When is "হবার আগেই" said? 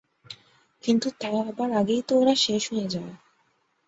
1.37-2.01